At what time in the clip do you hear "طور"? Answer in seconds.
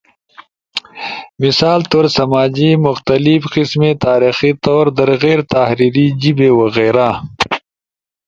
1.91-2.05, 4.65-4.85